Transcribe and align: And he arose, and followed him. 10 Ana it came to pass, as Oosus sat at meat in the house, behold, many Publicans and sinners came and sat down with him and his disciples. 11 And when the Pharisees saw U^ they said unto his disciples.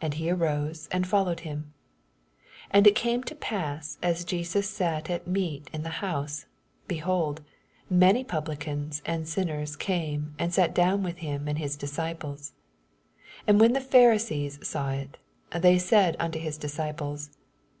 And 0.00 0.14
he 0.14 0.28
arose, 0.28 0.88
and 0.90 1.06
followed 1.06 1.38
him. 1.46 1.72
10 2.72 2.80
Ana 2.80 2.88
it 2.88 2.96
came 2.96 3.22
to 3.22 3.34
pass, 3.36 3.96
as 4.02 4.24
Oosus 4.24 4.68
sat 4.68 5.08
at 5.08 5.28
meat 5.28 5.70
in 5.72 5.84
the 5.84 5.98
house, 6.02 6.46
behold, 6.88 7.42
many 7.88 8.24
Publicans 8.24 9.02
and 9.06 9.28
sinners 9.28 9.76
came 9.76 10.34
and 10.36 10.52
sat 10.52 10.74
down 10.74 11.04
with 11.04 11.18
him 11.18 11.46
and 11.46 11.58
his 11.58 11.76
disciples. 11.76 12.54
11 13.44 13.44
And 13.46 13.60
when 13.60 13.72
the 13.72 13.80
Pharisees 13.80 14.58
saw 14.66 14.88
U^ 14.88 15.08
they 15.52 15.78
said 15.78 16.16
unto 16.18 16.40
his 16.40 16.58
disciples. 16.58 17.30